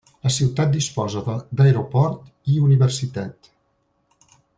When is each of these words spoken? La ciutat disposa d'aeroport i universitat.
La 0.27 0.29
ciutat 0.35 0.71
disposa 0.75 1.21
d'aeroport 1.59 2.33
i 2.53 2.57
universitat. 2.69 3.51